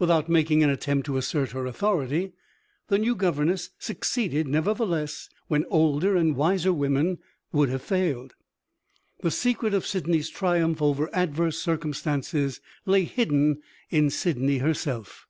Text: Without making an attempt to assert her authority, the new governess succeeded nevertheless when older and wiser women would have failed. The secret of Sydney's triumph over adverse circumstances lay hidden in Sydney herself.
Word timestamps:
Without 0.00 0.28
making 0.28 0.64
an 0.64 0.70
attempt 0.70 1.06
to 1.06 1.16
assert 1.16 1.52
her 1.52 1.64
authority, 1.64 2.32
the 2.88 2.98
new 2.98 3.14
governess 3.14 3.70
succeeded 3.78 4.48
nevertheless 4.48 5.28
when 5.46 5.64
older 5.70 6.16
and 6.16 6.34
wiser 6.34 6.72
women 6.72 7.18
would 7.52 7.68
have 7.68 7.80
failed. 7.80 8.34
The 9.20 9.30
secret 9.30 9.74
of 9.74 9.86
Sydney's 9.86 10.30
triumph 10.30 10.82
over 10.82 11.08
adverse 11.14 11.58
circumstances 11.58 12.60
lay 12.86 13.04
hidden 13.04 13.62
in 13.88 14.10
Sydney 14.10 14.58
herself. 14.58 15.28